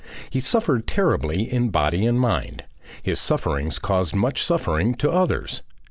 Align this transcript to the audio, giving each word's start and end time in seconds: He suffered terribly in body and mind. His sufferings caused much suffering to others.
He 0.31 0.39
suffered 0.39 0.87
terribly 0.87 1.43
in 1.43 1.69
body 1.69 2.07
and 2.07 2.19
mind. 2.19 2.63
His 3.03 3.19
sufferings 3.19 3.77
caused 3.77 4.15
much 4.15 4.43
suffering 4.43 4.95
to 4.95 5.11
others. 5.11 5.61